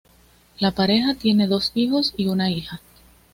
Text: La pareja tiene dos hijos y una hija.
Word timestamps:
La 0.57 0.71
pareja 0.71 1.13
tiene 1.13 1.45
dos 1.45 1.73
hijos 1.75 2.15
y 2.17 2.25
una 2.25 2.49
hija. 2.49 2.81